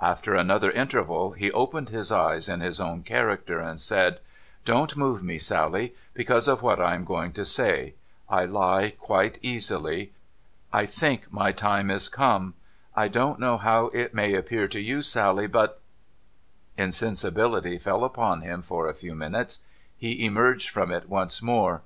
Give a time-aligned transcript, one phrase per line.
[0.00, 5.22] After another interval, he opened his eyes in his own character, and said:* Don't move
[5.22, 7.94] me, Sally, because of what I am going to say;
[8.28, 10.12] I lie quite easily.
[10.72, 12.54] I think my time is come.
[12.96, 15.80] I don't know how it may appear to you, Sally, but'
[16.86, 19.60] Insensibility fell upon him for a few minutes;
[19.96, 21.82] he emerged from it once more.